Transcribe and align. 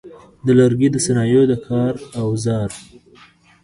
د 0.45 0.47
لرګي 0.59 0.89
د 0.91 0.97
صنایعو 1.05 1.49
د 1.51 1.53
کار 1.65 1.93
اوزار: 2.21 2.69